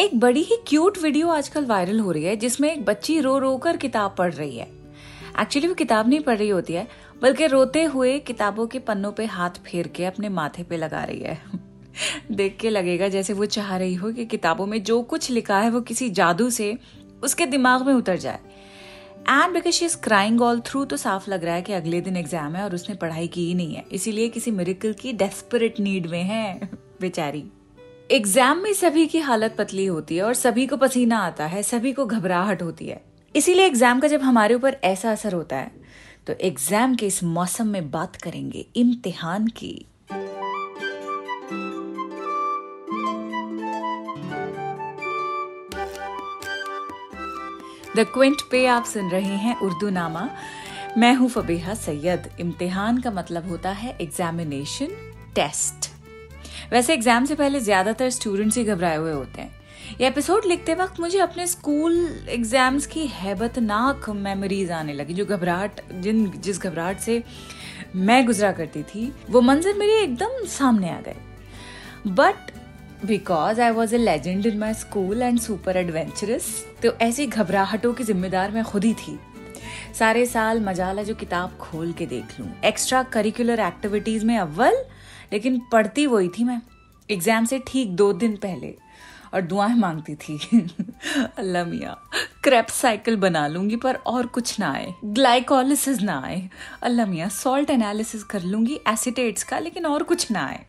एक 0.00 0.20
बड़ी 0.20 0.42
ही 0.42 0.56
क्यूट 0.66 0.98
वीडियो 0.98 1.28
आजकल 1.28 1.64
वायरल 1.66 2.00
हो 2.00 2.10
रही 2.10 2.24
है, 2.24 2.36
जिसमें 2.36 2.72
एक 2.72 2.84
बच्ची 2.84 3.20
रो 3.20 3.38
रो 3.38 3.56
कर 3.56 3.76
किताब 3.76 4.14
पढ़ 4.18 4.34
रही 4.34 4.56
है। 4.56 4.70
एक्चुअली 5.40 5.68
वो 5.68 5.74
किताब 5.74 6.08
नहीं 6.08 6.20
पढ़ 6.20 6.38
रही 6.38 6.48
होती 6.48 6.72
है, 6.72 6.88
बल्कि 7.22 7.46
रोते 7.46 7.84
हुए 7.84 8.18
किताबों 8.18 8.66
के 8.66 8.78
पन्नों 8.78 9.12
पे 9.12 9.24
हाथ 9.24 9.50
फेर 9.50 9.88
के 9.88 10.04
अपने 10.04 10.28
माथे 10.28 10.62
पे 10.62 10.76
लगा 10.76 11.04
रही 11.04 11.20
है। 11.20 11.42
देख 12.32 12.56
के 12.60 12.70
लगेगा 12.70 13.08
जैसे 13.08 13.32
वो 13.32 13.46
चाह 13.46 13.76
रही 13.76 13.94
हो 13.94 14.12
कि 14.12 14.26
किताबों 14.26 14.66
में 14.66 14.82
जो 14.82 15.02
कुछ 15.02 15.30
लिखा 15.30 15.58
है, 15.58 15.70
वो 15.70 15.80
किसी 15.80 16.10
जादू 16.10 16.50
से 16.50 16.78
उसके 17.22 17.46
दिमाग 17.46 17.86
में 17.86 17.94
उतर 17.94 18.16
जाए। 18.16 18.38
And 19.30 19.54
because 19.54 19.74
she 19.74 19.84
is 19.84 19.96
crying 19.96 20.42
all 20.42 20.60
through 20.60 20.84
तो 20.84 20.96
साफ़ 20.96 21.30
लग 21.30 21.44
रहा 21.44 21.54
है 21.54 21.62
कि 21.62 21.72
अगले 21.72 22.00
दिन 22.00 22.16
एग्ज़ाम 22.16 22.56
है 22.56 22.64
और 22.64 22.74
उसने 22.74 22.94
पढ़ाई 22.94 23.28
की 23.28 23.48
ही 23.48 23.54
नहीं 23.54 23.74
है। 23.74 23.84
इसीलिए 23.92 24.28
किसी 24.28 24.50
मेरिकल 24.50 24.92
की 24.92 25.12
डेस्परेट 25.12 25.80
नीड 25.80 26.06
में 26.06 26.22
है, 26.22 26.70
बेचारी। 27.00 27.44
एग्ज़ाम 28.10 28.58
में 28.58 28.72
सभी 28.74 29.06
की 29.06 29.18
हालत 29.20 29.54
पतली 29.58 29.84
होती 29.86 30.16
है 30.16 30.22
और 30.22 30.34
सभी 30.34 30.66
को 30.66 30.76
पसीना 30.76 31.18
आता 31.18 31.44
है, 31.46 31.62
सभी 31.62 31.92
को 31.92 32.04
घबराहट 32.06 32.62
होती 32.62 32.86
है। 32.86 33.00
इसीलिए 33.34 33.66
एग्ज़ाम 33.66 34.00
का 34.00 34.08
जब 34.08 34.22
हमारे 34.22 34.54
ऊपर 34.54 34.76
ऐसा 34.84 35.10
असर 35.12 35.32
होता 35.32 35.56
है 35.56 35.70
तो 36.26 36.32
एग्ज़ाम 36.40 36.94
के 36.94 37.06
इस 37.06 37.22
मौसम 37.26 37.66
में 37.66 37.90
बात 37.90 38.16
करेंगे 38.16 38.64
इम्तिहान 38.76 39.46
की। 39.56 39.86
द 47.96 48.06
क्विंट 48.14 48.42
पे 48.50 48.66
आप 48.68 48.84
सुन 48.86 49.10
रहे 49.10 49.36
हैं 49.36 49.56
उर्दू 49.58 49.90
नामा 49.90 50.28
मैं 50.98 51.14
हूँ 51.14 51.28
फबीहा 51.30 51.74
सैयद। 51.76 52.28
इम्तिहान 52.40 53.00
का 53.00 53.10
मतलब 53.12 53.48
होता 53.50 53.70
है 53.72 53.96
एग्जामिनेशन 54.00 54.96
टेस्ट 55.34 55.79
वैसे 56.72 56.94
एग्ज़ाम 56.94 57.24
से 57.24 57.34
पहले 57.34 57.60
ज़्यादातर 57.60 58.10
स्टूडेंट्स 58.10 58.56
ही 58.56 58.64
घबराए 58.64 58.96
हुए 58.96 59.12
होते 59.12 59.40
हैं। 59.40 59.58
ये 60.00 60.06
एपिसोड 60.06 60.44
लिखते 60.46 60.74
वक्त 60.74 61.00
मुझे 61.00 61.18
अपने 61.18 61.46
स्कूल 61.46 61.94
एग्ज़ाम्स 62.30 62.86
की 62.86 63.06
हैबतनाक 63.08 64.08
मेमोरीज 64.10 64.70
आने 64.72 64.92
लगी, 64.92 65.14
जो 65.14 65.24
घबराहट, 65.26 65.80
जिन, 65.92 66.30
जिस 66.36 66.60
घबराहट 66.60 66.98
से 67.00 67.22
मैं 67.96 68.24
गुजरा 68.26 68.52
करती 68.52 68.82
थी, 68.84 69.12
वो 69.30 69.40
मंजर 69.40 69.74
मेरे 69.74 69.98
एकदम 70.02 70.44
सामने 70.48 70.90
आ 70.90 71.00
गए। 71.00 71.16
But 72.08 72.52
because 73.06 73.60
I 73.60 73.70
was 73.70 73.94
a 73.94 73.98
legend 73.98 74.46
in 74.46 74.58
my 74.58 74.74
school 74.74 75.22
and 75.22 75.38
super 75.40 75.76
adventurous 75.76 76.48
तो 76.82 76.92
ऐसी 77.02 77.26
घबराहटों 77.26 77.92
की 77.92 78.04
जिम्मेदार 78.04 78.50
मैं 78.50 78.64
खुद 78.64 78.84
ही 78.84 78.94
थी। 78.94 79.18
सारे 79.98 80.24
साल 80.26 80.60
मजाला 80.60 81.02
जो 81.02 81.14
किताब 81.14 81.56
खोल 81.60 81.92
के 81.92 82.06
देख 82.06 82.38
लूँ 82.40 82.48
एक्स्ट्रा 82.64 83.02
करिकुलर 83.12 83.60
एक्टिविटीज़ 83.60 84.24
में 84.26 84.36
अव्वल 84.38 84.82
लेकिन 85.32 85.60
पढ़ती 85.72 86.06
वही 86.06 86.28
थी 86.28 86.44
मैं। 86.44 86.60
एग्ज़ाम 87.08 87.44
से 87.44 87.58
ठीक 87.66 87.94
दो 87.96 88.12
दिन 88.12 88.36
पहले 88.36 88.74
और 89.34 89.40
दुआएँ 89.40 89.74
मांगती 89.74 90.14
थी। 90.14 90.38
अल्लाह 91.38 91.64
मियाँ 91.64 91.94
क्रैप 92.44 92.66
साइकिल 92.66 93.16
बना 93.16 93.46
लूँगी 93.46 93.76
पर 93.76 93.94
और 94.06 94.26
कुछ 94.26 94.58
ना 94.60 94.70
आए। 94.72 94.94
ग्लाइकोलिसिस 95.04 96.00
ना 96.02 96.20
आए। 96.20 96.48
अल्लाह 96.82 97.06
मियाँ 97.06 97.28
सॉल्ट 97.28 97.70
एनालिसिस 97.70 98.24
कर 98.24 98.42
लूँगी 98.42 98.80
एसिटेट्स 98.88 99.42
का, 99.42 99.58
लेकिन 99.58 99.86
और 99.86 100.02
कुछ 100.02 100.30
ना 100.30 100.46
आए। 100.46 100.64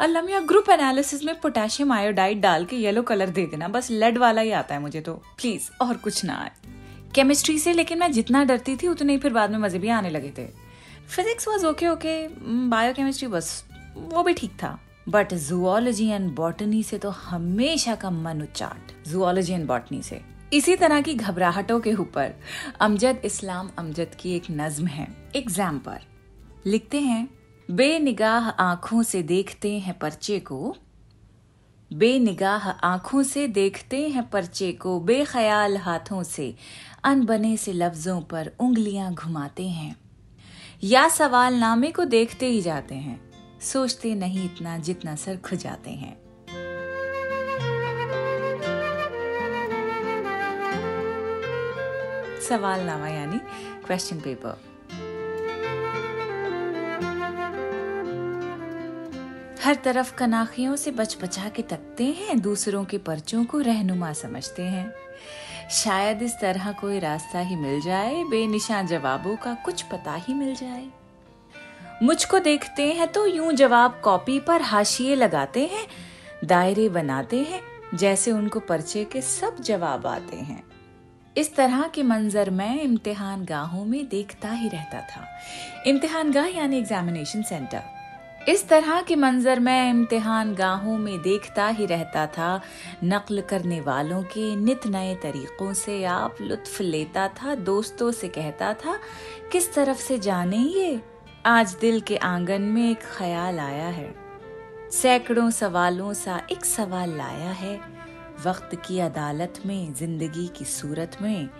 अल्लाह 0.00 0.22
मियाँ 0.22 0.44
ग्रुप 0.46 0.70
एनालिसिस 0.70 1.24
में 1.24 1.40
पोटेशियम 1.40 1.92
आयोडाइड 1.92 2.40
डाल 2.40 2.64
के 2.64 2.76
येलो 2.76 3.02
कलर 3.02 3.30
दे 3.30 3.46
देना। 3.46 3.68
बस 3.68 3.90
लेड 3.90 4.18
वाला 4.18 4.40
ही 4.40 4.50
आता 4.50 4.74
है 4.74 4.80
मुझे 4.80 5.00
तो। 5.00 5.14
प्लीज़ 5.14 5.70
और 5.82 5.96
कुछ 5.96 6.24
ना 6.24 6.34
आए। 6.34 6.50
केमिस्ट्री 7.14 7.58
से 7.58 7.72
लेकिन 7.72 7.98
मैं 7.98 8.12
जितना 8.12 8.44
डरती 8.44 8.76
थी, 8.76 8.88
उतने 8.88 9.12
ही 9.12 9.18
फिर 9.18 9.32
बाद 9.32 9.50
में 9.50 9.58
मज़े 9.58 9.78
भी 9.78 9.88
आने 9.88 10.10
लगे 10.10 10.32
थे। 10.38 10.46
Physics 11.08 11.48
was 11.48 11.66
okay 11.66 11.88
okay 11.88 12.16
bio 12.68 12.92
chemistry 12.92 13.28
बस। 13.28 13.64
वो 13.96 14.22
भी 14.22 14.32
ठीक 14.32 14.52
था। 14.52 14.78
बट 15.08 15.34
जुआलॉजी 15.34 16.06
एंड 16.06 16.30
बॉटनी 16.34 16.82
से 16.82 16.98
तो 16.98 17.10
हमेशा 17.10 17.94
का 17.94 18.10
मन 18.10 18.42
उच्चाट। 18.42 18.92
जुआलॉजी 19.08 19.52
एंड 19.52 19.66
बॉटनी 19.66 20.02
से। 20.02 20.20
इसी 20.52 20.76
तरह 20.76 21.00
की 21.00 21.14
घबराहटों 21.14 21.80
के 21.80 21.94
ऊपर 21.94 22.34
अमजद 22.80 23.20
इस्लाम 23.24 23.70
अमजद 23.78 24.14
की 24.14 24.34
एक 24.36 24.44
नज्म 24.50 24.86
है। 24.86 25.06
एग्ज़ाम 25.36 25.78
पर 25.78 26.00
लिखते 26.66 27.00
हैं, 27.00 27.28
बेनिगाह 27.68 28.48
आँखों 28.48 29.02
से 29.02 29.22
देखते 29.22 29.78
हैं 29.78 29.98
पर्चे 29.98 30.38
को। 30.40 30.76
बेनिगाह 31.90 32.68
आँखों 32.70 33.22
से 33.22 33.46
देखते 33.48 34.08
हैं 34.08 34.28
पर्चे 34.30 34.72
को। 34.72 34.98
बेख्याल 35.00 35.76
हाथों 35.76 36.22
से। 36.22 36.54
अनबने 37.04 37.56
से 37.56 37.72
लफ्जों 37.72 38.20
पर 38.22 38.50
उंगलियाँ 38.60 39.12
घुमाते 39.14 39.68
हैं। 39.68 39.96
या 40.84 41.08
सवाल 41.08 41.54
नामे 41.54 41.90
को 41.90 42.04
देखते 42.04 42.46
ही 42.46 42.60
जाते 42.60 42.94
हैं। 42.94 43.29
सोचते 43.60 44.14
नहीं 44.14 44.44
इतना 44.44 44.78
जितना 44.78 45.14
सर 45.16 45.36
खुजाते 45.36 45.90
हैं। 45.90 46.16
सवाल 52.48 52.80
नामा 52.80 53.08
यानी 53.08 53.38
क्वेश्चन 53.86 54.20
पेपर 54.20 54.70
हर 59.64 59.74
तरफ़ 59.74 60.14
कनाखियों 60.14 60.76
से 60.76 60.90
बच 60.90 61.16
बचा 61.22 61.48
के 61.48 61.62
तकते 61.62 62.04
हैं, 62.04 62.40
दूसरों 62.40 62.84
के 62.84 62.98
पर्चों 62.98 63.44
को 63.44 63.60
रहनुमा 63.60 64.12
समझते 64.12 64.62
हैं। 64.62 64.92
शायद 65.70 66.22
इस 66.22 66.34
तरह 66.40 66.72
कोई 66.72 66.98
रास्ता 66.98 67.38
ही 67.38 67.56
मिल 67.56 67.80
जाए, 67.80 68.24
बेनिशान 68.24 68.86
जवाबों 68.86 69.36
का 69.36 69.54
कुछ 69.54 69.82
पता 69.82 70.14
ही 70.14 70.34
मिल 70.34 70.54
जाए। 70.54 70.99
मुझको 72.02 72.38
देखते 72.38 72.82
हैं 72.92 73.06
तो 73.12 73.26
यूँ 73.26 73.52
जवाब 73.52 74.00
कॉपी 74.04 74.38
पर 74.40 74.62
हाशिए 74.62 75.14
लगाते 75.14 75.66
हैं, 75.66 75.86
दायरे 76.44 76.88
बनाते 76.88 77.38
हैं, 77.38 77.60
जैसे 77.94 78.32
उनको 78.32 78.60
पर्चे 78.60 79.04
के 79.04 79.20
सब 79.20 79.60
जवाब 79.60 80.06
आते 80.06 80.36
हैं। 80.36 80.62
इस 81.36 81.54
तरह 81.56 81.86
के 81.94 82.02
मंजर 82.02 82.50
मैं 82.50 82.82
इम्तिहान 82.82 83.44
गाहों 83.44 83.84
में 83.84 84.08
देखता 84.08 84.50
ही 84.50 84.68
रहता 84.68 85.00
था। 85.00 85.26
इम्तिहान 85.86 86.32
गाह 86.32 86.46
यानी 86.46 86.78
एग्जामिनेशन 86.78 87.42
सेंटर 87.42 87.82
इस 88.48 88.68
तरह 88.68 89.00
के 89.02 89.16
मंजर 89.16 89.60
मैं 89.60 89.90
इम्तिहान 89.90 90.54
गाहों 90.54 90.96
में 90.98 91.20
देखता 91.22 91.66
ही 91.68 91.86
रहता 91.86 92.26
था, 92.26 92.60
नकल 93.04 93.40
करने 93.40 93.80
वालों 93.80 94.22
के 94.22 94.54
नित 94.56 94.86
नए 94.86 95.14
तरीकों 95.14 95.72
से 95.74 96.04
आप 96.04 96.36
लुत्फ 96.40 96.80
लेता 96.80 97.28
था, 97.28 97.54
दोस्तों 97.54 98.10
से 98.12 98.28
कहता 98.28 98.72
था, 98.74 98.98
किस 99.52 99.74
तरफ़ 99.74 99.98
से 99.98 100.18
जाने 100.18 100.56
ये 100.56 101.00
आज 101.46 101.76
दिल 101.80 102.00
के 102.00 102.16
आँगन 102.16 102.62
में 102.62 102.90
एक 102.90 103.00
ख्याल 103.02 103.58
आया 103.58 103.88
है। 103.88 104.14
सैकड़ों 104.90 105.50
सवालों 105.50 106.12
सा 106.12 106.46
एक 106.52 106.64
सवाल 106.64 107.16
लाया 107.16 107.50
है। 107.50 107.80
वक्त 108.46 108.70
की 108.74 108.98
अदालत 108.98 109.62
में, 109.66 109.94
ज़िंदगी 109.94 110.48
की 110.48 110.64
सूरत 110.64 111.16
में, 111.22 111.50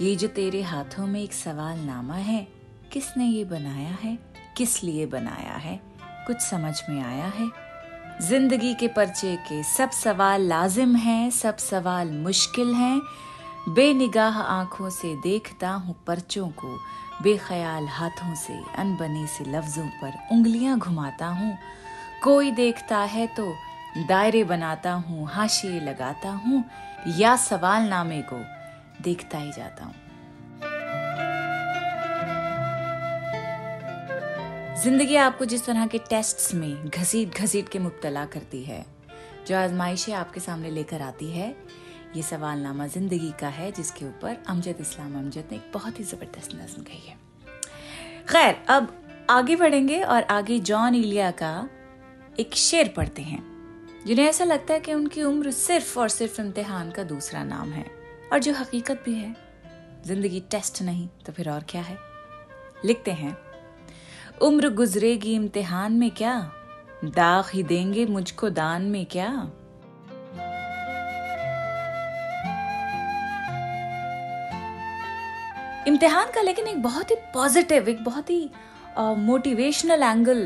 ये 0.00 0.16
जो 0.16 0.28
तेरे 0.28 0.62
हाथों 0.62 1.06
में 1.06 1.22
एक 1.22 1.32
सवाल 1.32 1.78
नामा 1.78 2.14
है, 2.14 2.48
किसने 2.92 3.26
ये 3.26 3.44
बनाया 3.44 3.98
है? 4.02 4.18
किस 4.56 4.84
लिए 4.84 5.06
बनाया 5.06 5.54
है? 5.54 5.80
कुछ 6.26 6.36
समझ 6.36 6.82
में 6.88 7.02
आया 7.02 7.26
है? 7.26 7.50
ज़िंदगी 8.22 8.74
के 8.74 8.88
पर्चे 8.88 9.36
के 9.36 9.62
सब 9.62 9.90
सवाल 9.90 10.42
लाजिम 10.42 10.96
हैं, 10.96 11.30
सब 11.30 11.56
सवाल 11.56 12.10
मुश्किल 12.10 12.74
हैं। 12.74 13.02
बेनिगाह 13.68 14.40
आँखों 14.40 14.90
से 14.90 15.16
देखता 15.16 15.70
हूँ 15.70 16.04
पर्चों 16.06 16.48
को 16.48 16.78
बेख्याल 17.22 17.86
हाथों 17.88 18.34
से, 18.34 18.54
अनबने 18.78 19.26
से 19.26 19.44
लफ्जों 19.44 19.86
पर 20.02 20.18
उंगलियाँ 20.32 20.78
घुमाता 20.78 21.26
हूँ। 21.26 21.56
कोई 22.22 22.50
देखता 22.50 22.98
है 22.98 23.26
तो 23.26 23.52
दायरे 23.98 24.42
बनाता 24.44 24.92
हूँ, 24.92 25.28
हाशिए 25.30 25.80
लगाता 25.80 26.30
हूँ, 26.30 26.64
या 27.08 27.34
सवाल 27.36 27.88
नामे 27.88 28.20
को 28.22 28.38
देखता 29.02 29.38
ही 29.38 29.52
जाता 29.52 29.84
हूँ। 29.84 29.94
ज़िंदगी 34.82 35.16
आपको 35.16 35.44
जिस 35.44 35.64
तरह 35.66 35.86
के 35.86 35.98
टेस्ट्स 35.98 36.54
में 36.54 36.88
घसीट 36.88 37.40
घसीट 37.40 37.68
के 37.68 37.78
मुबतला 37.78 38.24
करती 38.24 38.62
है, 38.64 38.84
जो 39.46 39.56
आजमाइशें 39.56 40.12
आपके 40.14 40.40
सामने 40.40 40.70
लेकर 40.70 41.02
आती 41.02 41.30
है 41.30 41.54
ये 42.16 42.22
सवालनामा 42.22 42.86
ज़िंदगी 42.86 43.32
का 43.40 43.48
है, 43.48 43.70
जिसके 43.72 44.04
ऊपर 44.04 44.36
अमजद 44.48 44.76
इस्लाम 44.80 45.18
अमजद 45.18 45.48
ने 45.50 45.56
एक 45.56 45.70
बहुत 45.74 45.98
ही 45.98 46.04
ज़बरदस्त 46.04 46.54
नज्म 46.54 46.82
कही 46.82 47.08
है। 47.08 47.16
खैर, 48.28 48.54
अब 48.68 48.92
आगे 49.30 49.56
बढ़ेंगे 49.56 50.00
और 50.02 50.22
आगे 50.22 50.58
जॉन 50.60 50.94
इलिया 50.94 51.30
का 51.32 51.68
एक 52.40 52.54
शेर 52.56 52.92
पढ़ते 52.96 53.22
हैं, 53.22 53.42
जिन्हें 54.06 54.26
ऐसा 54.26 54.44
लगता 54.44 54.74
है 54.74 54.80
कि 54.80 54.94
उनकी 54.94 55.22
उम्र 55.22 55.50
सिर्फ़ 55.50 55.98
और 55.98 56.08
सिर्फ़ 56.08 56.40
इम्तिहान 56.40 56.90
का 56.90 57.02
दूसरा 57.04 57.42
नाम 57.44 57.72
है, 57.72 57.84
और 58.32 58.38
जो 58.38 58.52
हकीकत 58.54 59.02
भी 59.04 59.14
है। 59.14 59.34
ज़िंदगी 60.06 60.40
टेस्ट 60.50 60.82
नहीं 60.82 61.08
तो 61.26 61.32
फिर 61.32 61.50
और 61.50 61.64
क्या 61.68 61.82
है? 61.82 61.96
लिखते 62.84 63.10
हैं, 63.12 63.36
उम्र 64.42 64.68
गुजरेगी 64.70 65.34
इम्तिहान 65.34 65.92
में 65.92 66.10
क्या? 66.10 66.38
दाग 67.06 67.50
ही 67.54 67.62
देंगे 67.62 68.06
मुझको 68.06 68.50
दान 68.52 68.82
में 68.82 69.04
क्या? 69.06 69.30
इम्तिहान 76.04 76.30
का 76.30 76.40
लेकिन 76.40 76.66
एक 76.66 76.82
बहुत 76.82 77.10
ही 77.10 77.16
पॉजिटिव 77.34 77.88
एक 77.88 78.02
बहुत 78.04 78.30
ही 78.30 78.50
मोटिवेशनल 78.98 80.02
एंगल 80.02 80.42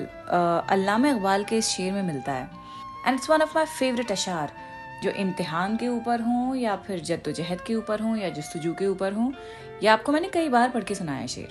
अल्लामा 0.71 1.09
इकबाल 1.11 1.45
के 1.45 1.57
इस 1.59 1.69
शेर 1.69 1.93
में 1.93 2.03
मिलता 2.03 2.33
है। 2.33 2.45
And 3.07 3.15
it's 3.15 3.31
one 3.31 3.43
of 3.43 3.57
my 3.57 3.65
favourite 3.69 4.13
अशार 4.13 4.53
जो 5.03 5.11
इम्तिहान 5.13 5.77
के 5.77 5.89
ऊपर 5.89 6.21
हों 6.21 6.55
या 6.55 6.77
फिर 6.77 7.01
जद्दोजहद 7.01 7.61
के 7.61 7.75
ऊपर 7.75 8.01
हों 8.01 8.17
या 8.17 8.29
जस्तजू 8.31 8.75
के 8.75 8.87
ऊपर 8.87 9.13
हों, 9.13 9.31
या 9.83 9.93
आपको 9.93 10.13
मैंने 10.13 10.29
कई 10.29 10.49
बार 10.49 10.71
पढ़ 10.71 10.85
के 10.85 10.95
सुनाया 10.95 11.27
शेर। 11.27 11.51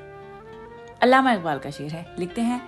अल्लामा 1.02 1.34
इकबाल 1.34 1.60
का 1.60 1.72
शेर 1.72 1.92
है। 1.92 2.06
लिखते 2.20 2.42
हैं, 2.42 2.62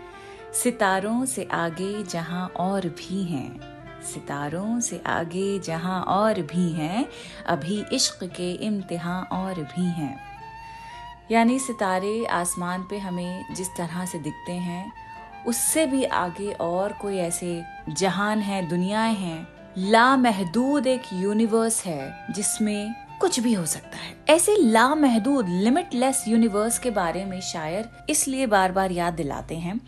सितारों 0.54 1.26
से 1.26 1.48
आगे 1.54 2.04
जहाँ 2.06 2.48
और 2.58 2.88
भी 2.90 3.24
हैं, 3.24 4.02
सितारों 4.04 4.80
से 4.80 5.02
आगे 5.08 5.60
जहाँ 5.60 6.02
और 6.04 6.42
भी 6.46 6.72
हैं, 6.74 7.06
अभी 7.48 7.84
इश्क 7.94 8.24
के 8.36 8.52
इम्तिहान 8.52 9.38
और 9.38 9.64
भी 9.66 9.86
हैं। 9.92 10.29
यानी 11.32 11.60
सितारे 11.60 12.26
आसमान 12.26 12.84
पे 12.84 12.98
हमें 12.98 13.54
जिस 13.56 13.68
तरह 13.68 14.06
से 14.06 14.20
दिखते 14.20 14.52
हैं, 14.52 14.92
उससे 15.48 15.86
भी 15.86 16.04
आगे 16.04 16.52
और 16.52 16.94
कोई 16.94 17.18
ऐसे 17.18 17.64
जहान 17.90 18.40
है, 18.40 18.70
दुनियाएँ 18.70 19.16
हैं, 19.16 19.48
लामहदूद 19.78 20.88
एक 20.88 21.02
यूनिवर्स 21.14 21.86
है, 21.86 22.34
जिसमें 22.34 22.96
कुछ 23.22 23.40
भी 23.40 23.54
हो 23.54 23.66
सकता 23.66 23.98
है। 23.98 24.18
ऐसे 24.30 24.56
लामहदूद 24.56 25.50
लिमिटलेस 25.50 26.26
यूनिवर्स 26.28 26.80
के 26.80 26.92
बारे 26.92 27.26
में 27.26 27.42
शायर 27.42 28.06
इसलिए 28.10 28.46
बार 28.46 28.72
बार 28.72 28.92
याद 28.92 29.14
दिलाते 29.14 29.56
हैं, 29.56 29.82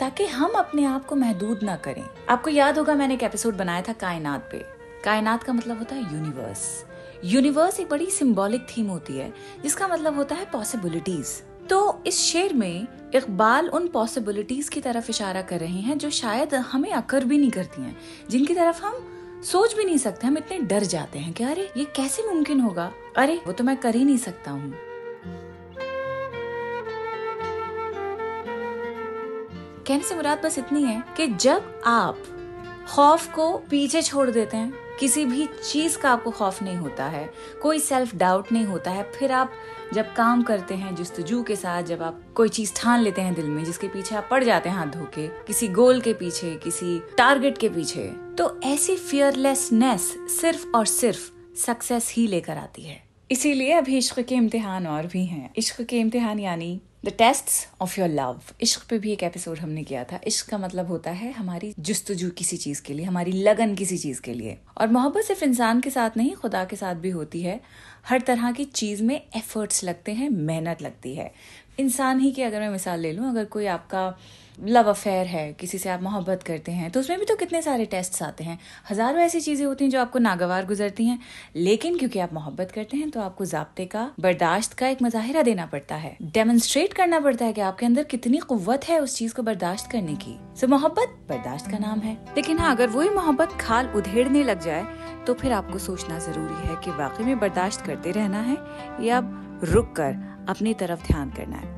ताकि 0.00 0.26
हम 0.26 0.50
अपने 0.50 0.84
आप 0.84 1.06
को 1.06 1.16
महदूद 1.16 1.60
ना 1.62 1.76
करें। 1.76 2.04
आपको 2.28 2.50
याद 2.50 2.78
होगा 2.78 2.94
मैंने 2.94 3.14
एक 3.14 3.22
एपिसोड 3.22 3.56
बनाया 3.56 3.82
था 3.82 3.92
कायनात 3.92 4.48
पे। 4.52 4.64
कायनात 5.04 5.42
का 5.42 5.52
मतलब 5.52 5.78
होता 5.78 5.94
है 5.94 6.02
यूनिवर्स 6.02 6.86
यूनिवर्स 7.24 7.80
एक 7.80 7.88
बड़ी 7.88 8.10
सिंबॉलिक 8.10 8.66
थीम 8.68 8.86
होती 8.86 9.16
है, 9.16 9.32
जिसका 9.62 9.88
मतलब 9.88 10.16
होता 10.16 10.34
है 10.34 10.44
पॉसिबिलिटीज 10.44 11.42
तो 11.70 12.02
इस 12.06 12.18
शेर 12.20 12.52
में 12.52 12.86
इकबाल 13.14 13.68
उन 13.68 13.86
पॉसिबिलिटीज 13.88 14.68
की 14.68 14.80
तरफ़ 14.80 15.10
इशारा 15.10 15.42
कर 15.42 15.60
रहे 15.60 15.80
हैं, 15.80 15.98
जो 15.98 16.10
शायद 16.10 16.54
हमें 16.54 16.90
अकर 16.92 17.24
भी 17.24 17.38
नहीं 17.38 17.50
करती 17.50 17.82
हैं, 17.82 17.96
जिनकी 18.30 18.54
तरफ़ 18.54 18.82
हम 18.82 19.42
सोच 19.44 19.74
भी 19.76 19.84
नहीं 19.84 19.98
सकते, 19.98 20.26
हम 20.26 20.38
इतने 20.38 20.58
डर 20.60 20.84
जाते 20.84 21.18
हैं 21.18 21.32
कि 21.32 21.44
अरे, 21.44 21.70
ये 21.76 21.84
कैसे 21.96 22.26
मुमकिन 22.26 22.60
होगा? 22.60 22.90
अरे, 23.16 23.40
वो 23.46 23.52
तो 23.52 23.64
मैं 23.64 23.76
कर 23.76 23.94
ही 23.94 24.04
नहीं 24.04 24.18
सकता 24.18 24.50
हूँ। 24.50 24.72
कहने 29.86 30.02
से 30.02 30.14
मुराद 30.14 30.42
बस 30.44 30.58
इतनी 30.58 30.82
है 30.82 31.02
कि 31.16 31.26
जब 31.26 31.82
आप 31.86 32.22
खौफ 32.88 33.32
को 33.34 33.56
पीछे 33.70 34.02
छोड़ 34.02 34.30
देते 34.30 34.56
हैं 34.56 34.85
किसी 35.00 35.24
भी 35.26 35.46
चीज़ 35.70 35.98
का 35.98 36.10
आपको 36.10 36.30
खौफ 36.30 36.62
नहीं 36.62 36.76
होता 36.76 37.06
है, 37.06 37.28
कोई 37.62 37.78
सेल्फ 37.78 38.14
डाउट 38.14 38.52
नहीं 38.52 38.64
होता 38.64 38.90
है। 38.90 39.02
फिर 39.12 39.32
आप 39.32 39.52
जब 39.94 40.12
काम 40.14 40.42
करते 40.42 40.74
हैं 40.74 40.94
जस्तजू 40.96 41.42
के 41.42 41.56
साथ, 41.56 41.82
जब 41.82 42.02
आप 42.02 42.20
कोई 42.36 42.48
चीज़ 42.48 42.72
ठान 42.76 43.00
लेते 43.00 43.22
हैं 43.22 43.34
दिल 43.34 43.46
में, 43.46 43.64
जिसके 43.64 43.88
पीछे 43.88 44.14
आप 44.14 44.28
पड़ 44.30 44.42
जाते 44.44 44.68
हैं 44.68 44.76
हाथ 44.76 44.86
धो 44.86 45.04
के 45.14 45.26
किसी 45.46 45.68
गोल 45.70 46.00
के 46.00 46.12
पीछे, 46.14 46.54
किसी 46.56 46.98
टारगेट 47.18 47.58
के 47.58 47.68
पीछे 47.68 48.08
तो 48.38 48.60
ऐसी 48.64 48.96
फियरलेसनेस 48.96 50.14
सिर्फ़ 50.30 50.66
और 50.68 50.86
सिर्फ़ 50.86 51.30
सक्सेस 51.56 52.12
ही 52.14 52.26
लेकर 52.26 52.56
आती 52.56 52.82
है। 52.82 53.02
इसीलिए 53.30 53.72
अभी 53.72 53.96
इश्क 53.98 54.20
के 54.20 54.34
इम्तिहान 54.34 54.86
और 54.86 55.06
भी 55.06 55.24
हैं। 55.26 55.50
इश्क 55.56 55.80
के 55.82 55.98
इम्तिहान 56.00 56.38
यानी 56.38 56.80
the 57.06 57.08
test 57.08 57.44
of 57.82 58.00
your 58.00 58.10
love 58.10 58.40
इश्क 58.60 58.86
पे 58.90 58.98
भी 58.98 59.12
एक 59.12 59.22
एपिसोड 59.22 59.58
हमने 59.58 59.82
किया 59.84 60.04
था। 60.04 60.20
इश्क 60.26 60.48
का 60.48 60.58
मतलब 60.58 60.86
होता 60.86 61.10
है 61.10 61.32
हमारी 61.32 61.74
जस्तजू 61.78 62.30
किसी 62.30 62.56
चीज़ 62.56 62.82
के 62.82 62.94
लिए, 62.94 63.04
हमारी 63.04 63.32
लगन 63.32 63.74
किसी 63.74 63.98
चीज़ 63.98 64.20
के 64.20 64.34
लिए। 64.34 64.58
और 64.78 64.88
मोहब्बत 64.88 65.24
सिर्फ़ 65.24 65.44
इंसान 65.44 65.80
के 65.80 65.90
साथ 65.90 66.10
नहीं, 66.16 66.32
खुदा 66.32 66.64
के 66.64 66.76
साथ 66.76 66.94
भी 66.94 67.10
होती 67.10 67.42
है। 67.42 67.60
हर 68.08 68.20
तरह 68.20 68.52
की 68.52 68.64
चीज़ 68.64 69.02
में 69.02 69.22
एफर्ट्स 69.36 69.84
लगते 69.84 70.12
हैं, 70.12 70.30
मेहनत 70.30 70.82
लगती 70.82 71.14
है। 71.14 71.32
इंसान 71.78 72.20
ही 72.20 72.32
की 72.32 72.42
अगर 72.42 72.60
मैं 72.60 72.70
मिसाल 72.70 73.00
ले 73.00 73.12
लूँ, 73.12 73.30
अगर 73.30 73.44
कोई 73.44 73.66
आपका 73.66 74.18
लव 74.58 74.88
अफेयर 74.90 75.26
है, 75.26 75.52
किसी 75.52 75.78
से 75.78 75.88
आप 75.90 76.02
मोहब्बत 76.02 76.42
करते 76.42 76.72
हैं 76.72 76.90
तो 76.90 77.00
उसमें 77.00 77.18
भी 77.18 77.24
तो 77.24 77.34
कितने 77.36 77.60
सारे 77.62 77.84
टेस्ट 77.86 78.22
आते 78.22 78.44
हैं। 78.44 78.58
हज़ारों 78.90 79.20
ऐसी 79.20 79.40
चीज़ें 79.40 79.64
होती 79.66 79.84
हैं 79.84 79.90
जो 79.90 80.00
आपको 80.00 80.18
नागवार 80.18 80.66
गुजरती 80.66 81.06
हैं, 81.06 81.18
लेकिन 81.56 81.98
क्योंकि 81.98 82.18
आप 82.18 82.32
मोहब्बत 82.34 82.70
करते 82.70 82.96
हैं 82.96 83.10
तो 83.10 83.20
आपको 83.20 83.44
जबते 83.44 83.84
का, 83.86 84.10
बर्दाश्त 84.20 84.72
का 84.72 84.88
एक 84.88 85.02
मुजाहरा 85.02 85.42
देना 85.42 85.66
पड़ता 85.66 85.96
है। 85.96 86.16
डेमोन्स्ट्रेट 86.24 86.92
करना 86.92 87.20
पड़ता 87.20 87.44
है 87.44 87.52
कि 87.52 87.60
आपके 87.60 87.86
अंदर 87.86 88.04
कितनी 88.06 88.38
कुत 88.38 88.88
है 88.88 88.98
उस 89.00 89.16
चीज़ 89.16 89.34
को 89.34 89.42
बर्दाश्त 89.42 89.90
करने 89.90 90.14
की। 90.16 90.38
सो 90.60 90.66
मोहब्बत 90.68 91.16
बर्दाश्त 91.28 91.70
का 91.70 91.78
नाम 91.78 92.00
है। 92.00 92.16
लेकिन 92.36 92.58
हाँ 92.58 92.74
अगर 92.74 92.88
वही 92.88 93.10
मोहब्बत 93.10 93.58
खाल 93.60 93.88
उधेड़ने 93.96 94.44
लग 94.44 94.60
जाए 94.60 94.84
तो 95.26 95.34
फिर 95.34 95.52
आपको 95.52 95.78
सोचना 95.80 96.18
ज़रूरी 96.18 96.68
है 96.68 96.76
कि 96.76 96.90
वाकई 96.92 97.24
में 97.24 97.38
बर्दाश्त 97.38 97.86
करते 97.86 98.12
रहना 98.12 98.40
है 98.42 98.56
या 99.06 99.20
रुक 99.64 99.94
कर 99.96 100.44
अपनी 100.48 100.74
तरफ़ 100.74 101.06
ध्यान 101.06 101.30
करना 101.30 101.56
है। 101.56 101.75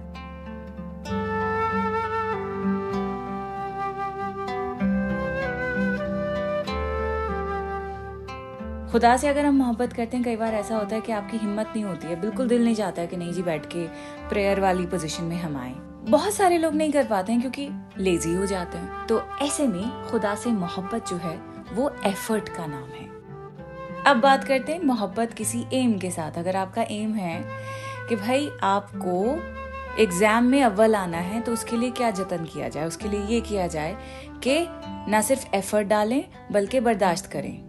खुदा 8.93 9.17
से 9.17 9.29
अगर 9.29 9.45
हम 9.45 9.57
मोहब्बत 9.57 9.93
करते 9.93 10.17
हैं, 10.17 10.25
कई 10.25 10.37
बार 10.37 10.55
ऐसा 10.55 10.77
होता 10.77 10.95
है 10.97 11.01
कि 11.01 11.13
आपकी 11.13 11.37
हिम्मत 11.37 11.73
नहीं 11.75 11.85
होती 11.85 12.07
है। 12.07 12.21
बिल्कुल 12.21 12.49
दिल 12.49 12.65
नहीं 12.65 12.75
चाहता 12.75 13.05
कि 13.05 13.17
नहीं 13.17 13.33
जी, 13.33 13.43
बैठ 13.43 13.67
के 13.67 13.87
प्रेयर 14.29 14.61
वाली 14.61 14.87
पोजीशन 14.87 15.25
में 15.25 15.37
हम 15.37 15.57
आए। 15.57 15.75
बहुत 16.11 16.35
सारे 16.35 16.59
लोग 16.59 16.75
नहीं 16.75 16.93
कर 16.93 17.05
पाते 17.05 17.33
हैं 17.33 17.41
क्योंकि 17.41 17.69
लेजी 17.99 18.35
हो 18.35 18.47
जाते 18.47 18.79
हैं। 18.79 19.07
तो 19.07 19.21
ऐसे 19.43 19.67
में 19.67 20.09
खुदा 20.11 20.35
से 20.35 20.51
मोहब्बत 20.53 21.09
जो 21.09 21.17
है, 21.17 21.37
वो 21.75 21.91
एफर्ट 22.07 22.49
का 22.49 22.67
नाम 22.67 22.89
है। 22.91 23.07
अब 24.07 24.21
बात 24.21 24.45
करते 24.45 24.73
हैं 24.73 24.83
मोहब्बत 24.85 25.33
किसी 25.33 25.65
एम 25.73 25.99
के 25.99 26.11
साथ। 26.11 26.39
अगर 26.39 26.57
आपका 26.57 26.83
एम 26.83 27.15
है 27.15 27.45
कि 28.09 28.17
भाई 28.17 28.51
आपको 28.63 29.39
एग्ज़ाम 30.03 30.45
में 30.45 30.63
अव्वल 30.63 30.95
आना 30.95 31.19
है 31.19 31.41
तो 31.41 31.53
उसके 31.53 31.77
लिए 31.77 31.91
क्या 31.91 32.11
जतन 32.11 32.45
किया 32.45 32.69
जाए? 32.69 32.87
उसके 32.87 33.09
लिए 33.09 33.21
ये 33.27 33.41
किया 33.41 33.67
जाए 33.67 33.97
कि 34.45 34.67
ना 35.11 35.21
सिर्फ़ 35.21 35.57
एफर्ट 35.57 35.89
डालें, 35.89 36.25
बल्कि 36.53 36.81
बर्दाश्त 36.81 37.27
करें। 37.27 37.68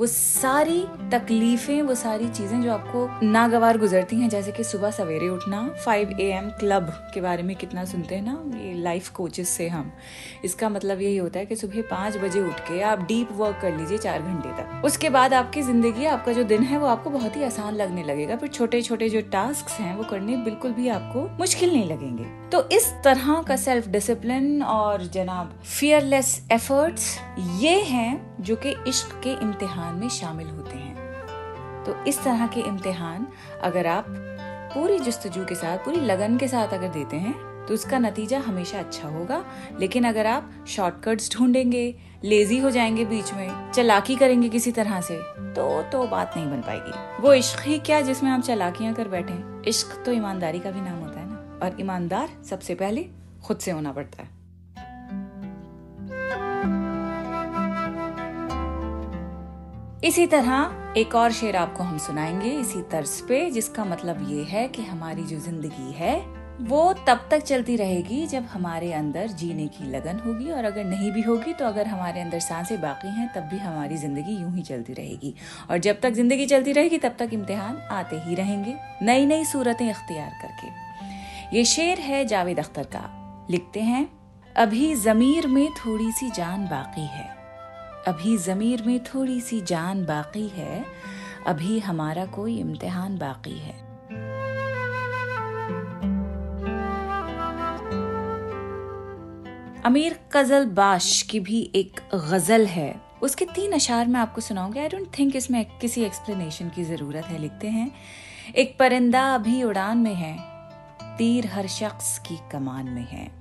वो 0.00 0.06
सारी 0.06 0.80
तकलीफें, 1.12 1.82
वो 1.82 1.94
सारी 1.94 2.28
चीज़ें 2.28 2.62
जो 2.62 2.72
आपको 2.72 3.26
नागवार 3.26 3.78
गुजरती 3.78 4.16
हैं, 4.16 4.28
जैसे 4.28 4.52
कि 4.52 4.64
सुबह 4.64 4.90
सवेरे 4.90 5.28
उठना 5.28 5.60
5 5.84 6.20
ए 6.20 6.26
एम 6.32 6.50
क्लब 6.50 6.90
के 7.14 7.20
बारे 7.20 7.42
में 7.42 7.54
कितना 7.56 7.84
सुनते 7.84 8.14
हैं 8.14 8.22
ना, 8.22 8.58
ये 8.58 8.74
लाइफ 8.74 9.08
कोचेस 9.08 9.48
से 9.48 9.68
हम। 9.68 9.92
इसका 10.44 10.68
मतलब 10.68 11.00
यही 11.00 11.16
होता 11.16 11.38
है 11.38 11.46
कि 11.46 11.56
सुबह 11.56 11.82
पाँच 11.82 12.16
बजे 12.16 12.40
उठ 12.40 12.60
के 12.60 12.80
आप 12.82 13.06
डीप 13.08 13.32
वर्क 13.32 13.58
कर 13.62 13.76
लीजिए 13.76 13.98
चार 13.98 14.22
घंटे 14.22 14.52
तक। 14.52 14.84
उसके 14.84 15.10
बाद 15.10 15.34
आपकी 15.34 15.62
ज़िंदगी, 15.62 16.04
आपका 16.04 16.32
जो 16.32 16.44
दिन 16.44 16.62
है, 16.62 16.78
वो 16.78 16.86
आपको 16.86 17.10
बहुत 17.10 17.36
ही 17.36 17.42
आसान 17.42 17.74
लगने 17.74 18.02
लगेगा 18.02 18.36
फिर 18.36 18.48
छोटे 18.48 18.82
छोटे 18.82 19.08
जो 19.08 19.20
टास्क 19.32 19.70
हैं, 19.70 19.96
वो 19.96 20.04
करने 20.04 20.36
बिल्कुल 20.36 20.72
भी 20.72 20.88
आपको 20.88 21.28
मुश्किल 21.38 21.72
नहीं 21.72 21.88
लगेंगे। 21.88 22.45
तो 22.52 22.68
इस 22.68 22.86
तरह 23.04 23.42
का 23.42 23.56
सेल्फ 23.56 23.86
डिसिप्लिन 23.88 24.62
और 24.62 25.02
जनाब 25.04 25.60
फियरलेस 25.64 26.48
एफर्ट्स 26.52 27.18
ये 27.58 27.80
हैं 27.82 28.36
जो 28.40 28.56
कि 28.56 28.74
इश्क 28.88 29.20
के 29.24 29.32
इम्तिहान 29.32 29.94
में 29.94 30.08
शामिल 30.08 30.46
होते 30.46 30.76
हैं। 30.76 30.94
तो 31.84 32.04
इस 32.04 32.22
तरह 32.24 32.46
के 32.46 32.60
इम्तिहान 32.60 33.26
अगर 33.62 33.86
आप 33.86 34.06
पूरी 34.74 34.98
जस्तजू 34.98 35.44
के 35.44 35.54
साथ, 35.54 35.78
पूरी 35.78 36.00
लगन 36.00 36.36
के 36.38 36.48
साथ 36.48 36.68
अगर 36.68 36.88
देते 36.88 37.16
हैं 37.16 37.34
तो 37.68 37.74
उसका 37.74 37.98
नतीजा 37.98 38.38
हमेशा 38.38 38.78
अच्छा 38.78 39.08
होगा। 39.08 39.44
लेकिन 39.80 40.04
अगर 40.04 40.26
आप 40.26 40.50
शॉर्टकट्स 40.68 41.32
ढूंढेंगे 41.34 41.94
लेजी 42.24 42.58
हो 42.58 42.70
जाएँगे 42.70 43.04
बीच 43.04 43.32
में, 43.32 43.72
चलाकी 43.72 44.16
करेंगे 44.16 44.48
किसी 44.48 44.72
तरह 44.72 45.00
से 45.00 45.18
तो 45.54 45.82
तो 45.82 46.06
बात 46.06 46.36
नहीं 46.36 46.46
बन 46.46 46.60
पाएगी। 46.60 47.22
वो 47.22 47.32
इश्क 47.34 47.66
ही 47.66 47.78
क्या 47.78 48.00
जिसमें 48.00 48.30
आप 48.30 48.40
चलाकियाँ 48.40 48.94
कर 48.94 49.08
बैठे 49.08 49.34
इश्क 49.68 50.02
तो 50.06 50.12
ईमानदारी 50.12 50.58
का 50.58 50.70
भी 50.70 50.80
नाम 50.80 50.98
होता 50.98 51.10
है। 51.10 51.15
और 51.62 51.76
ईमानदार 51.80 52.28
सबसे 52.50 52.74
पहले 52.74 53.06
खुद 53.44 53.58
से 53.58 53.70
होना 53.70 53.92
पड़ता 53.92 54.22
है। 54.22 54.34
इसी 60.04 60.26
तरह 60.26 60.94
एक 60.98 61.14
और 61.14 61.32
शेर 61.32 61.56
आपको 61.56 61.82
हम 61.82 61.98
सुनाएँगे 61.98 62.50
इसी 62.50 62.82
तर्ज 62.82 63.20
पे, 63.20 63.50
जिसका 63.50 63.84
मतलब 63.84 64.26
ये 64.30 64.42
है 64.44 64.66
कि 64.68 64.82
हमारी 64.82 65.22
जो 65.22 65.38
ज़िंदगी 65.40 65.92
है, 65.92 66.16
वो 66.60 66.92
तब 67.06 67.26
तक 67.30 67.42
चलती 67.42 67.76
रहेगी 67.76 68.26
जब 68.26 68.44
हमारे 68.44 68.92
अंदर 68.92 69.26
जीने 69.30 69.66
की 69.68 69.90
लगन 69.90 70.18
होगी 70.18 70.50
और 70.50 70.64
अगर 70.64 70.84
नहीं 70.84 71.10
भी 71.12 71.22
होगी 71.22 71.52
तो 71.52 71.64
अगर 71.64 71.86
हमारे 71.86 72.20
अंदर 72.20 72.40
साँसें 72.40 72.80
बाकी 72.80 73.08
हैं, 73.08 73.28
तब 73.34 73.48
भी 73.50 73.58
हमारी 73.58 73.96
ज़िंदगी 73.96 74.36
यूँ 74.36 74.54
ही 74.54 74.62
चलती 74.62 74.92
रहेगी। 74.92 75.34
और 75.70 75.78
जब 75.78 76.00
तक 76.00 76.10
ज़िंदगी 76.12 76.46
चलती 76.46 76.72
रहेगी, 76.72 76.98
तब 76.98 77.16
तक 77.18 77.30
इम्तिहान 77.32 77.76
आते 77.90 78.20
ही 78.20 78.34
रहेंगे। 78.34 78.74
नई 79.02 79.26
नई 79.26 79.44
सूरतें 79.44 79.88
अख्तियार 79.90 80.30
करके। 80.42 80.85
ये 81.54 81.64
शेर 81.64 81.98
है 81.98 82.24
जावेद 82.24 82.58
अख्तर 82.58 82.82
का। 82.82 83.46
लिखते 83.50 83.80
हैं, 83.80 84.08
अभी 84.56 84.94
जमीर 84.94 85.46
में 85.46 85.68
थोड़ी 85.72 86.12
सी 86.12 86.30
जान 86.30 86.66
बाकी 86.66 87.06
है। 87.06 87.36
अभी 88.08 88.36
ज़मीर 88.36 88.82
में 88.82 89.04
थोड़ी 89.04 89.40
सी 89.40 89.60
जान 89.60 90.04
बाकी 90.04 90.48
है। 90.48 90.84
अभी 91.46 91.78
हमारा 91.78 92.26
कोई 92.26 92.58
इम्तिहान 92.58 93.18
बाकी 93.18 93.58
है। 93.58 93.74
अमीर 99.82 100.18
कजल 100.32 100.66
बाश 100.66 101.22
की 101.22 101.40
भी 101.40 101.72
एक 101.74 102.00
गज़ल 102.14 102.66
है। 102.66 103.00
उसके 103.22 103.44
तीन 103.44 103.72
अशार 103.72 104.06
में 104.06 104.20
आपको 104.20 104.40
सुनाऊँगी। 104.40 104.80
आई 104.80 104.88
डोंट 104.88 105.18
थिंक 105.18 105.36
इसमें 105.36 105.64
किसी 105.78 106.02
एक्सप्लेनेशन 106.02 106.68
की 106.68 106.84
ज़रूरत 106.84 107.24
है। 107.24 107.38
लिखते 107.38 107.68
हैं, 107.68 107.92
एक 108.56 108.76
परिंदा 108.78 109.34
अभी 109.34 109.62
उड़ान 109.62 109.98
में 109.98 110.14
है। 110.14 110.55
तीर 111.18 111.46
हर 111.46 111.66
शख्स 111.66 112.18
की 112.18 112.38
कमान 112.52 112.86
में 112.86 113.06
है। 113.08 113.32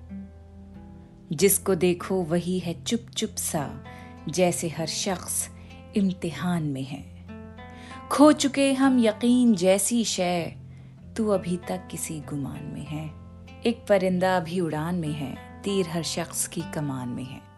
जिसको 1.31 1.75
देखो 1.75 2.23
वही 2.23 2.59
है 2.59 2.83
चुप 2.83 2.99
चुप 3.17 3.29
सा, 3.29 3.83
जैसे 4.29 4.69
हर 4.69 4.85
शख्स 4.85 5.49
इम्तिहान 5.95 6.63
में 6.63 6.83
है। 6.83 7.25
खो 8.11 8.31
चुके 8.31 8.73
हम 8.73 8.99
यकीन 8.99 9.55
जैसी 9.55 10.03
शय, 10.03 10.55
तू 11.17 11.27
अभी 11.27 11.57
तक 11.57 11.87
किसी 11.91 12.19
गुमान 12.19 12.63
में 12.63 12.85
है। 12.85 13.11
एक 13.65 13.85
परिंदा 13.89 14.37
अभी 14.37 14.59
उड़ान 14.59 14.95
में 14.95 15.13
है, 15.13 15.61
तीर 15.63 15.89
हर 15.89 16.03
शख्स 16.03 16.47
की 16.47 16.63
कमान 16.75 17.09
में 17.09 17.25
है। 17.25 17.54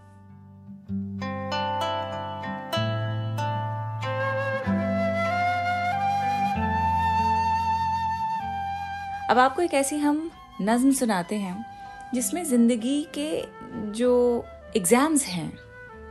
अब 9.30 9.40
आपको 9.40 9.62
एक 9.62 9.74
ऐसी 9.74 9.98
हम 9.98 10.30
नज्म 10.62 10.92
सुनाते 10.94 11.36
हैं, 11.36 11.66
जिसमें 12.14 12.44
ज़िंदगी 12.44 13.02
के 13.18 13.44
जो 13.92 14.46
एग्ज़ाम्स 14.76 15.26
हैं, 15.26 15.52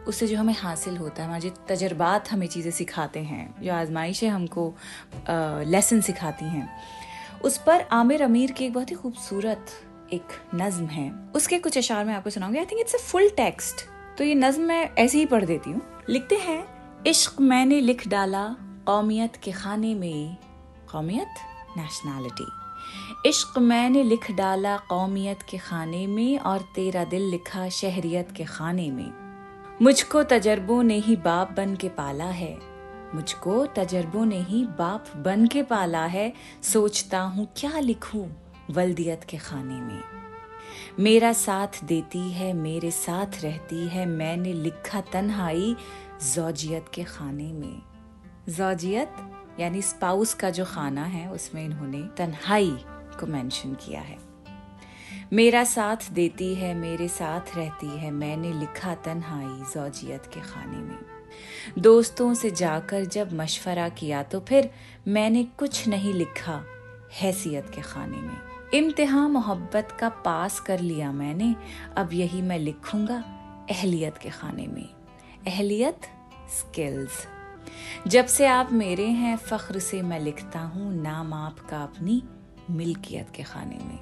उससे 0.09 0.27
जो 0.27 0.39
हमें 0.39 0.55
हासिल 0.55 0.97
होता 0.97 1.23
है, 1.23 1.29
हमारे 1.29 1.53
तजर्बात 1.69 2.31
हमें 2.31 2.47
चीज़ें 2.47 2.71
सिखाते 2.71 3.21
हैं, 3.21 3.55
जो 3.63 3.73
आजमाइशें 3.73 4.29
हमको 4.29 4.75
लेसन 5.67 6.01
सिखाती 6.01 6.45
हैं। 6.45 6.69
उस 7.45 7.57
पर 7.59 7.87
आमिर 7.93 8.23
अमीर 8.23 8.53
की 8.53 8.65
एक 8.65 8.73
बहुत 8.73 8.91
ही 8.91 8.97
खूबसूरत 8.97 9.73
एक 10.13 10.37
नज्म 10.55 10.87
है। 10.87 11.11
उसके 11.37 11.59
कुछ 11.59 11.79
अशार 11.79 12.05
में 12.05 12.15
आपको 12.15 12.31
सुनाऊँगी। 12.31 12.59
I 12.59 12.65
think 12.65 12.81
it's 12.81 12.95
a 12.95 12.99
full 13.01 13.29
text 13.37 13.87
तो 14.19 14.25
ये 14.25 14.35
नज्म 14.35 14.63
मैं 14.65 14.83
ऐसे 14.95 15.19
ही 15.19 15.27
पढ़ 15.27 15.45
देती 15.45 15.71
हूँ। 15.71 15.83
लिखते 16.09 16.37
हैं, 16.37 16.63
इश्क 17.07 17.41
मैंने 17.43 17.81
लिख 17.81 18.07
डाला 18.09 18.45
कौमियत 18.87 19.37
के 19.37 19.53
खाने 19.53 19.95
में, 19.95 20.37
कौमियत 20.93 21.43
नेशनैलिटी 21.79 22.49
इश्क 23.25 23.59
मैंने 23.59 24.03
लिख 24.03 24.31
डाला 24.31 24.77
कौमियत 24.77 25.43
के 25.43 25.59
खाने 25.59 26.07
में 26.07 26.39
और 26.39 26.59
तेरा 26.59 27.05
दिल 27.05 27.23
लिखा 27.23 27.69
शहरियत 27.69 28.33
के 28.33 28.45
खाने 28.45 28.91
में। 28.91 29.13
मुझको 29.83 30.23
तजर्बों 30.23 30.83
ने 30.83 30.99
ही 30.99 31.17
बाप 31.17 31.53
बन 31.53 31.75
के 31.77 31.89
पाला 31.89 32.25
है। 32.25 32.59
मुझको 33.15 33.67
तजर्बों 33.67 34.27
ने 34.27 34.41
ही 34.43 34.65
बाप 34.65 35.05
बन 35.17 35.47
के 35.47 35.63
पाला 35.63 36.05
है। 36.07 36.33
सोचता 36.63 37.21
हूँ 37.21 37.49
क्या 37.57 37.79
लिखूं 37.79 38.29
वल्दियत 38.71 39.25
के 39.25 39.37
खाने 39.37 39.81
में। 39.81 40.03
मेरा 41.01 41.33
साथ 41.33 41.85
देती 41.85 42.31
है, 42.31 42.53
मेरे 42.53 42.91
साथ 42.91 43.43
रहती 43.43 43.89
है, 43.89 44.07
मैंने 44.07 44.53
लिखा 44.53 45.01
तन्हाई 45.01 45.77
जौजियत 46.35 46.87
के 46.95 47.05
खाने 47.05 47.53
में। 47.53 47.83
जौजियत 48.49 49.13
यानी 49.61 49.83
स्पाउस 49.83 50.35
का 50.35 50.51
जो 50.51 50.65
खाना 50.65 51.05
है, 51.05 51.33
उसमें 51.33 51.65
इन्होंने 51.65 52.03
तन्हाई 52.17 52.77
को 53.21 53.27
मेंशन 53.27 53.75
किया 53.75 54.01
है। 54.01 54.19
मेरा 55.33 55.65
साथ 55.65 56.11
देती 56.13 56.55
है, 56.55 56.75
मेरे 56.75 57.09
साथ 57.09 57.57
रहती 57.57 57.87
है, 57.87 58.11
मैंने 58.11 58.53
लिखा 58.53 58.95
तन्हाई 58.95 59.73
जौजियत 59.75 60.31
के 60.35 60.41
खाने 60.41 60.79
में। 60.79 60.99
दोस्तों 61.79 62.33
से 62.35 62.51
जाकर 62.51 63.05
जब 63.05 63.33
मशवरा 63.33 63.89
किया 63.89 64.23
तो 64.23 64.41
फिर 64.41 64.71
मैंने 65.09 65.45
कुछ 65.59 65.87
नहीं 65.89 66.13
लिखा 66.15 66.63
हैसियत 67.13 67.71
के 67.75 67.83
खाने 67.83 68.17
में। 68.17 68.37
इम्तिहान 68.75 69.31
मोहब्बत 69.31 69.97
का 70.01 70.09
पास 70.09 70.61
कर 70.61 70.81
लिया 70.81 71.13
मैंने, 71.13 71.55
अब 71.97 72.13
यही 72.13 72.43
मैं 72.43 72.59
लिखूँगा 72.59 73.19
अहलियत 73.71 74.19
के 74.19 74.31
खाने 74.31 74.67
में। 74.67 74.89
अहलियत 75.47 76.07
स्किल्स। 76.59 77.27
जब 78.07 78.27
से 78.27 78.47
आप 78.47 78.73
मेरे 78.73 79.07
हैं, 79.07 79.37
फख्र 79.37 79.79
से 79.79 80.03
मैं 80.03 80.21
लिखता 80.21 80.61
हूँ, 80.61 80.93
नाम 81.03 81.33
आपका 81.35 81.83
अपनी 81.83 82.23
मिल्कियत 82.71 83.31
के 83.37 83.43
खाने 83.43 83.77
में। 83.77 83.99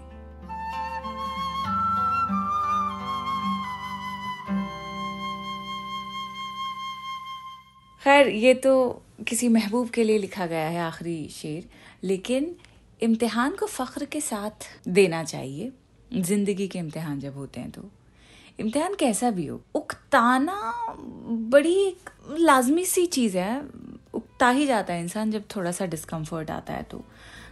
खैर, 8.03 8.29
ये 8.29 8.55
तो 8.55 9.03
किसी 9.29 9.49
महबूब 9.49 9.89
के 9.89 10.05
लिए 10.05 10.19
लिखा 10.19 10.47
गया 10.47 10.69
है 10.69 10.79
आखिरी 10.79 11.29
शेर, 11.29 11.69
लेकिन 12.05 12.55
इम्तिहान 13.03 13.53
को 13.53 13.67
फ़ख्र 13.67 14.05
के 14.05 14.21
साथ 14.21 14.67
देना 14.89 15.25
चाहिए। 15.25 15.73
ज़िंदगी 16.15 16.69
के 16.69 16.79
इम्तिहान 16.79 17.21
जब 17.21 17.35
होते 17.35 17.61
हैं 17.61 17.71
तो। 17.71 17.83
इम्तिहान 18.61 18.95
कैसा 18.95 19.31
भी 19.31 19.47
हो, 19.47 19.61
उकताना 19.75 20.73
बड़ी 21.29 21.75
एक 21.75 22.11
लाजमी 22.39 22.85
सी 22.85 23.07
चीज़ 23.07 23.39
है। 23.39 23.63
उकता 24.15 24.49
ही 24.49 24.67
जाता 24.67 24.95
है 24.95 25.01
इंसान 25.01 25.31
जब 25.31 25.45
थोड़ा 25.57 25.73
सा 25.73 25.87
डिस्कम्फर्ट 25.87 26.51
आता 26.51 26.73
है 26.73 26.83
तो। 26.83 27.05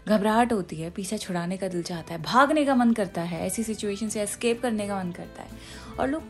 घबराहट 0.09 0.53
होती 0.53 0.77
है, 0.77 0.91
पीछे 0.91 1.19
छुड़ाने 1.19 1.57
का 1.57 1.69
दिल 1.69 1.83
चाहता 1.83 2.15
है, 2.15 2.23
भागने 2.23 2.65
का 2.65 2.75
मन 2.75 2.93
करता 2.93 3.23
है, 3.23 3.47
ऐसी 3.47 3.63
सिचुएशन 3.63 4.09
से 4.09 4.23
एस्केप 4.23 4.63
करने 4.63 4.89
का 4.89 5.05
मन 5.05 5.11
करता 5.11 5.43
है। 5.43 5.49
और 6.01 6.09
लोग 6.09 6.23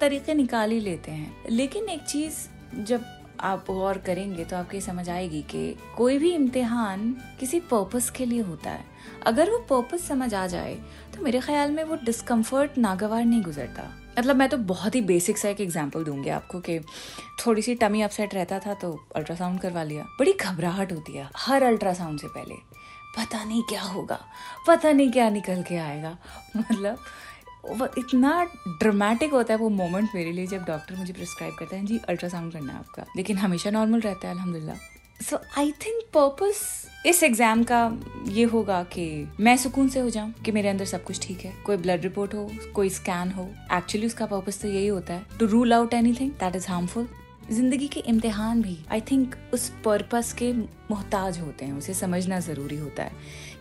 तरीके 0.00 0.34
निकाल 0.34 0.70
ही 0.70 0.80
लेते 0.80 1.10
हैं। 1.10 1.44
लेकिन 1.50 1.88
एक 1.88 2.02
चीज़ 2.02 2.34
जब 2.82 3.04
आप 3.40 3.64
गौर 3.66 3.98
करेंगे 3.98 4.44
तो 4.44 4.56
आपको 4.56 4.80
समझ 4.80 5.08
आएगी 5.10 5.42
कि 5.42 5.76
कोई 5.96 6.18
भी 6.18 6.34
इम्तिहान 6.34 7.16
किसी 7.40 7.60
पर्पस 7.60 8.10
के 8.10 8.26
लिए 8.26 8.40
होता 8.40 8.70
है। 8.70 8.84
अगर 9.26 9.50
वो 9.50 9.58
पर्पस 9.58 10.08
समझ 10.08 10.34
आ 10.34 10.46
जाए 10.46 10.74
तो 11.14 11.22
मेरे 11.22 11.40
ख्याल 11.40 11.70
में 11.70 11.84
वो 11.84 11.96
डिस्कम्फर्ट 11.96 12.78
नागवार 12.78 13.24
नहीं 13.24 13.42
गुजरता। 13.42 14.02
मतलब 14.18 14.36
मैं 14.36 14.48
तो 14.48 14.56
बहुत 14.56 14.94
ही 14.94 15.00
बेसिक 15.00 15.38
सा 15.38 15.48
एक 15.48 15.60
एग्जांपल 15.60 16.04
दूँगी 16.04 16.28
आपको 16.28 16.60
कि 16.60 16.78
थोड़ी 17.46 17.62
सी 17.62 17.74
टमी 17.74 18.02
अपसेट 18.02 18.34
रहता 18.34 18.58
था 18.58 18.74
तो 18.74 19.06
अल्ट्रासाउंड 19.16 19.60
करवा 19.60 19.82
लिया। 19.82 20.02
बड़ी 20.02 20.32
घबराहट 20.32 20.92
होती 20.92 21.12
है, 21.12 21.28
हर 21.36 21.62
अल्ट्रासाउंड 21.62 22.20
से 22.20 22.26
पहले। 22.26 22.54
पता 23.16 23.44
नहीं 23.44 23.62
क्या 23.68 23.82
होगा, 23.82 24.18
पता 24.66 24.92
नहीं 24.92 25.10
क्या 25.12 25.28
निकल 25.30 25.62
के 25.62 25.76
आएगा। 25.78 26.16
मतलब 26.56 27.94
इतना 27.98 28.42
ड्रामेटिक 28.80 29.32
होता 29.32 29.54
है 29.54 29.58
वो 29.60 29.68
मोमेंट 29.70 30.08
मेरे 30.14 30.32
लिए 30.32 30.46
जब 30.46 30.64
डॉक्टर 30.64 30.96
मुझे 30.96 31.12
प्रिस्क्राइब 31.12 31.54
करता 31.58 31.76
है, 31.76 31.84
जी 31.86 31.98
अल्ट्रासाउंड 32.08 32.52
करना 32.52 32.72
है 32.72 32.78
आपका। 32.78 33.04
लेकिन 33.16 33.38
हमेशा 33.38 33.70
नॉर्मल 33.70 34.00
रहता 34.00 34.28
है 34.28 34.34
अलहमदिल्ला 34.34 34.74
सो 35.20 35.38
आई 35.58 35.70
थिंक 35.84 36.02
पर्पस 36.14 36.60
इस 37.06 37.22
एग्ज़ाम 37.22 37.62
का 37.64 37.80
ये 38.28 38.44
होगा 38.44 38.82
कि 38.92 39.06
मैं 39.40 39.56
सुकून 39.56 39.88
से 39.88 40.00
हो 40.00 40.10
जाऊँ 40.10 40.32
कि 40.44 40.52
मेरे 40.52 40.68
अंदर 40.68 40.84
सब 40.84 41.04
कुछ 41.04 41.20
ठीक 41.22 41.44
है। 41.44 41.52
कोई 41.66 41.76
ब्लड 41.76 42.02
रिपोर्ट 42.02 42.34
हो, 42.34 42.50
कोई 42.74 42.90
स्कैन 42.90 43.30
हो। 43.32 43.48
एक्चुअली 43.72 44.06
उसका 44.06 44.26
पर्पस 44.26 44.60
तो 44.62 44.68
यही 44.68 44.86
होता 44.86 45.14
है 45.14 45.38
to 45.38 45.46
rule 45.46 45.72
out 45.72 45.94
anything 45.94 46.30
that 46.32 46.56
is 46.56 46.66
harmful 46.68 47.08
ज़िंदगी 47.50 47.86
के 47.88 48.00
इम्तिहान 48.00 48.62
भी 48.62 48.76
आई 48.92 49.00
थिंक 49.00 49.34
उस 49.54 49.68
पर्पस 49.84 50.32
के 50.32 50.52
मोहताज 50.52 51.38
होते 51.38 51.64
हैं, 51.64 51.72
उसे 51.72 51.94
समझना 51.94 52.40
ज़रूरी 52.40 52.76
होता 52.76 53.02
है 53.02 53.12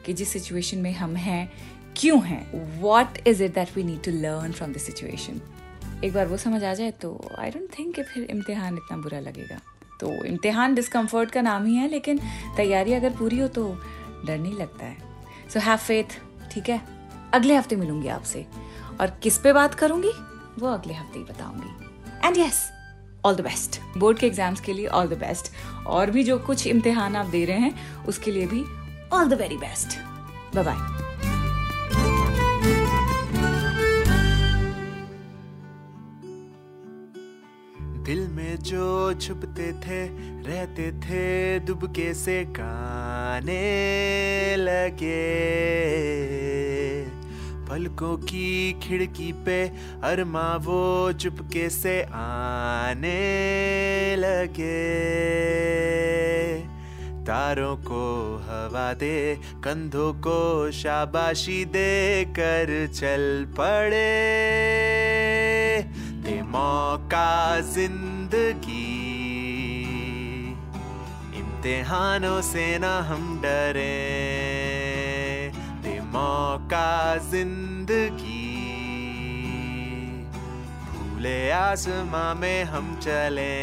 कि 0.05 0.13
जिस 0.13 0.29
सिचुएशन 0.29 0.77
में 0.77 0.91
हम 0.93 1.15
हैं, 1.15 1.51
क्यों 1.97 2.21
हैं? 2.23 2.79
What 2.81 3.17
is 3.27 3.43
it 3.43 3.53
that 3.55 3.75
we 3.75 3.83
need 3.83 4.03
to 4.03 4.11
learn 4.11 4.51
from 4.51 4.73
the 4.73 4.77
situation 4.77 5.41
एक 6.03 6.13
बार 6.13 6.27
वो 6.27 6.37
समझ 6.37 6.63
आ 6.63 6.73
जाए 6.73 6.91
तो 6.91 7.19
आई 7.39 7.49
डोंट 7.49 7.67
थिंक 7.79 7.95
कि 7.95 8.03
फिर 8.03 8.23
इम्तिहान 8.23 8.77
इतना 8.77 8.97
बुरा 8.97 9.19
लगेगा। 9.19 9.59
तो 9.99 10.11
इम्तिहान 10.25 10.75
डिस्कम्फर्ट 10.75 11.31
का 11.31 11.41
नाम 11.41 11.65
ही 11.65 11.75
है, 11.75 11.87
लेकिन 11.87 12.19
तैयारी 12.57 12.93
अगर 12.93 13.13
पूरी 13.15 13.39
हो 13.39 13.47
तो 13.47 13.67
डर 14.25 14.37
नहीं 14.37 14.53
लगता 14.53 14.85
है। 14.85 15.49
सो 15.53 15.59
हैव 15.59 15.77
फेथ 15.77 16.19
ठीक 16.51 16.69
है? 16.69 16.81
अगले 17.33 17.55
हफ़्ते 17.55 17.75
मिलूँगी 17.75 18.07
आपसे। 18.09 18.45
और 18.99 19.19
किस 19.23 19.37
पे 19.37 19.53
बात 19.53 19.75
करूँगी? 19.75 20.11
वो 20.59 20.67
अगले 20.67 20.93
हफ़्ते 20.93 21.19
ही 21.19 21.25
बताऊँगी। 21.25 22.27
And 22.27 22.37
yes 22.37 22.69
all 23.25 23.35
the 23.35 23.41
best 23.41 23.79
board 23.97 24.17
के 24.19 24.27
एग्ज़ाम्स 24.27 24.61
के 24.61 24.73
लिए 24.73 24.87
ऑल 24.87 25.07
द 25.07 25.17
बेस्ट 25.19 25.51
और 25.87 26.11
भी 26.11 26.23
जो 26.23 26.37
कुछ 26.39 26.67
इम्तिहान 26.67 27.15
आप 27.15 27.25
दे 27.27 27.45
रहे 27.45 27.57
हैं, 27.59 28.05
उसके 28.05 28.31
लिए 28.31 28.47
भी 28.47 28.63
all 29.13 29.29
the 29.29 29.41
very 29.41 29.57
best 29.57 29.97
bye 30.55 30.63
bye 30.63 31.03
दिल 38.05 38.27
में 38.29 38.57
जो 38.61 39.13
छुपते 39.21 39.71
थे, 39.83 40.01
रहते 40.47 40.91
थे 41.01 41.59
दुबके 41.59 42.13
से 42.13 42.43
गाने 42.57 43.55
लगे। 44.57 45.15
पलकों 47.75 48.17
की 48.17 48.73
खिड़की 48.73 49.31
पे 49.31 49.71
अरमा 50.03 50.55
वो 50.55 51.13
चुपके 51.13 51.69
से 51.69 52.03
आने 52.03 54.15
लगे। 54.15 54.65
तारों 57.25 57.77
को 57.77 58.37
हवा 58.37 58.93
दे, 58.93 59.35
कंधों 59.35 60.13
को 60.13 60.71
शाबाशी 60.71 61.65
दे, 61.65 62.25
कर 62.25 62.87
चल 62.87 63.47
पड़े। 63.59 64.03
दे 66.23 66.41
मौका 66.41 67.59
ज़िंदगी। 67.59 69.01
इम्तिहानों 71.37 72.41
से 72.41 72.79
ना 72.79 72.99
हम 72.99 73.41
डरे। 73.41 74.84
मौका 76.15 77.17
ज़िंदगी। 77.29 78.43
भूले 80.89 81.39
आसमां 81.51 82.35
में 82.35 82.63
हम 82.63 82.85
चले, 82.99 83.55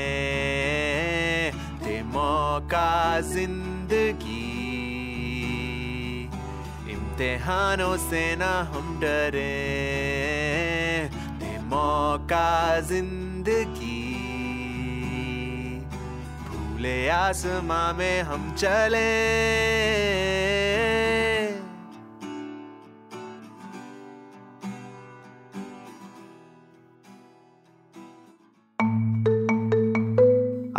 दे 1.85 2.03
मौका 2.09 2.91
ज़िंदगी। 3.31 4.43
इम्तिहानों 6.93 7.97
से 8.05 8.25
ना 8.37 8.53
हम 8.75 8.99
डरे 9.01 9.49
मौका 11.73 12.81
ज़िंदगी। 12.89 14.01
खुले 16.45 16.99
आसमां 17.17 17.89
में 17.95 18.23
हम 18.23 18.55
चले 18.55 19.11